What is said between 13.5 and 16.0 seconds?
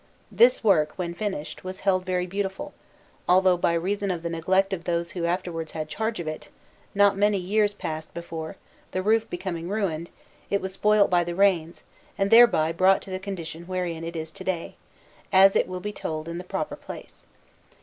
wherein it is to day, as it will be